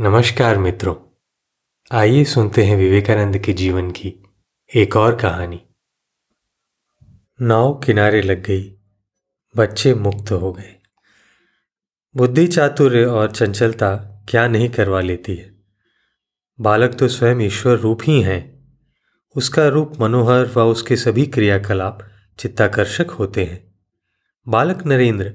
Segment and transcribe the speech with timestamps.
[0.00, 0.94] नमस्कार मित्रों।
[1.92, 4.14] आइए सुनते हैं विवेकानंद के जीवन की
[4.76, 5.62] एक और कहानी।
[7.42, 8.78] नाव किनारे लग गई।
[9.56, 10.76] बच्चे मुक्त हो गए।
[12.16, 13.96] बुद्धि चातुर्य और चंचलता
[14.28, 15.54] क्या नहीं करवा लेती है?
[16.60, 18.72] बालक तो स्वयं ईश्वर रूप ही हैं।
[19.36, 23.74] उसका रूप मनोहर व उसके सभी क्रियाकलाप चित्ताकर्षक होते हैं।
[24.48, 25.34] बालक नरेंद्र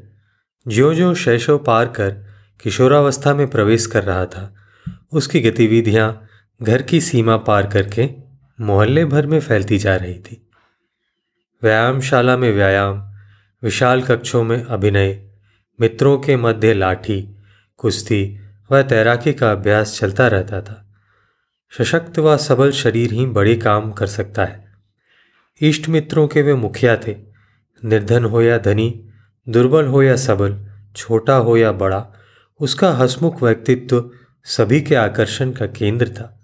[0.68, 2.26] ज्यो ज्यो शैशव पार कर
[2.62, 4.55] किशोरावस्था में प्रवेश कर रहा था
[5.16, 6.28] उसकी गतिविधियाँ
[6.62, 8.10] घर की सीमा पार करके
[8.62, 10.50] मोहल्ले भर में फैलती जा रही थी।
[11.64, 13.14] व्यायामशाला में व्यायाम,
[13.64, 15.28] विशाल कक्षों में अभिनय,
[15.82, 17.36] मित्रों के मध्य लाठी,
[17.78, 18.40] कुश्ती
[18.72, 20.96] व तैराकी का अभ्यास चलता रहता था।
[21.78, 24.72] सशक्त व सबल शरीर ही बड़े काम कर सकता है।
[25.62, 27.16] इष्ट मित्रों के वे मुखिया थे।
[27.86, 29.10] निर्धन हो या धनी,
[29.50, 32.08] दुर्बल हो या सबल, छोटा हो या बड़ा,
[32.60, 34.12] उसका हसमुख व्यक्तित्व
[34.46, 36.40] सभी के आकर्षण का केंद्र था।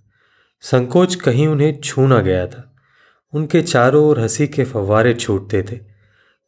[0.62, 2.76] संकोच कहीं उन्हें छू ना गया था।
[3.34, 5.80] उनके चारों ओर हँसी के फव्वारे छूटते थे।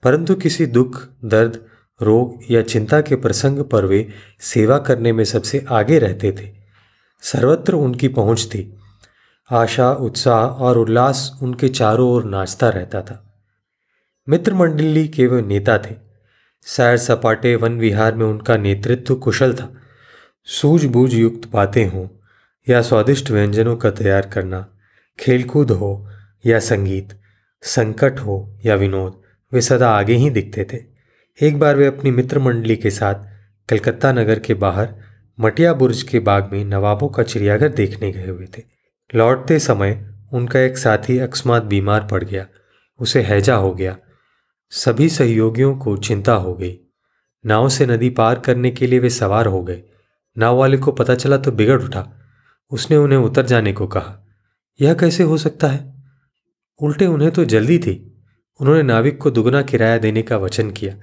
[0.04, 1.66] परंतु किसी दुख, दर्द,
[2.02, 4.10] रोग या चिंता के प्रसंग पर वे
[4.40, 6.56] सेवा करने में सबसे आगे रहते थे।
[7.22, 8.80] सर्वत्र उनकी पहुँच थी।
[9.52, 13.44] आशा, उत्साह और उल्लास उनके चारों ओर नाचता रहता था।
[14.30, 15.96] मित्र मंडली के वे नेता थे।
[16.62, 19.80] सैर सपाटे वन विहार में उनका नेतृत्व कुशल था।
[20.46, 22.08] सूझबूझ युक्त बातें हों
[22.70, 24.68] या स्वादिष्ट व्यंजनों का तैयार करना,
[25.20, 26.10] खेलकूद हो
[26.46, 27.10] या संगीत,
[27.62, 29.22] संकट हो या विनोद,
[29.54, 30.80] वे सदा आगे ही दिखते थे।
[31.48, 33.16] एक बार वे अपनी मित्र मंडली के साथ
[33.70, 34.94] कलकत्ता नगर के बाहर
[35.40, 38.64] मटिया बुर्ज के बाग में नवाबों का चिड़ियाघर देखने गए हुए थे।
[39.16, 42.46] लौटते समय उनका एक साथी अकस्मात बीमार पड़ गया,
[43.00, 43.98] उसे हैजा हो गया।
[44.72, 46.78] सभी सहयोगियों को चिंता हो गई।
[47.46, 49.84] नाव से नदी पार करने के लिए वे सवार हो गए।
[50.38, 52.08] नाव वाले को पता चला तो बिगड़ उठा।
[52.72, 54.28] उसने उन्हें उतर जाने को कहा,
[54.82, 55.94] यह कैसे हो सकता है?
[56.80, 57.96] उल्टे उन्हें तो जल्दी थी।
[58.60, 60.96] उन्होंने नाविक को दुगना किराया देने का वचन किया,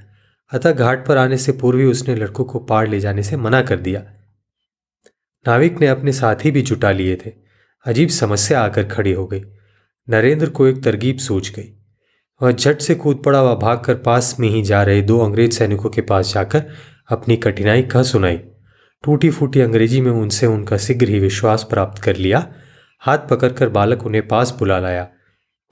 [0.52, 3.62] अतः घाट पर आने से पूर्व ही उसने लड़कों को पार ले जाने से मना
[3.62, 4.00] कर दिया।
[5.46, 7.32] नाविक ने अपने साथी भी जुटा लिए थे।
[7.86, 9.42] अजीब समस्या आकर खड़ी हो गई।
[10.08, 11.72] नरेंद्र को एक तरकीब सूझ गई।
[12.40, 15.90] वह झट से कूद पड़ा व भागकर पास में ही जा रहे दो अंग्रेज़ सैनिकों
[15.90, 16.64] के पास जाकर
[17.08, 18.40] अपनी कठिनाई कह सुनाई।
[19.04, 22.52] टूटी फूटी अंग्रेज़ी में उनसे उनका शीघ्र ही विश्वास प्राप्त कर लिया।
[23.00, 25.08] हाथ पकड़कर बालक उन्हें पास बुला लाया।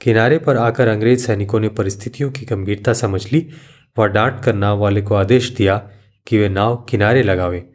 [0.01, 3.51] किनारे पर आकर अंग्रेज़ सैनिकों ने परिस्थितियों की गंभीरता समझ ली
[3.99, 5.91] व डांट कर नाव वाले को आदेश दिया
[6.27, 7.71] कि वे नाव किनारे लगावे।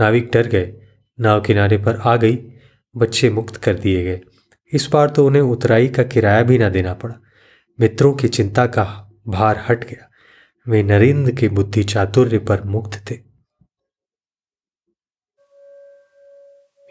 [0.00, 0.74] नाविक डर गए।
[1.20, 2.38] नाव किनारे पर आ गई।
[2.96, 4.20] बच्चे मुक्त कर दिए गए।
[4.72, 7.14] इस बार तो उन्हें उतराई का किराया भी ना देना पड़ा।
[7.80, 10.10] मित्रों की चिंता का भार हट गया।
[10.68, 13.25] वे नरेंद्र के बुद्धि चातुर्य पर मुक्त थे।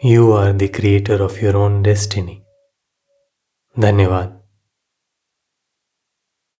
[0.05, 2.37] you are the creator of your own destiny
[3.77, 4.37] धन्यवाद